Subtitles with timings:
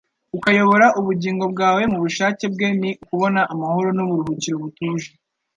[0.37, 5.09] ukayobora ubugingo bwawe mu bushake bwe ni ukubona amahoro n'uburuhukiro butuje.